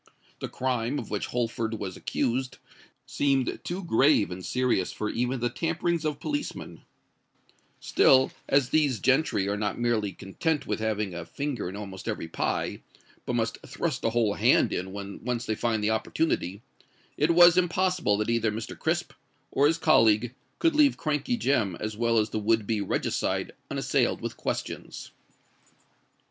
[0.39, 2.57] The crime of which Holford was accused
[3.05, 6.81] seemed too grave and serious for even the tamperings of policemen:
[7.79, 12.27] still as these gentry are not merely content with having a finger in almost every
[12.27, 12.81] pie,
[13.27, 16.63] but must thrust a whole hand in when once they find the opportunity,
[17.15, 18.75] it was impossible that either Mr.
[18.75, 19.13] Crisp
[19.51, 24.19] or his colleague could leave Crankey Jem as well as the would be regicide unassailed
[24.19, 25.11] with questions.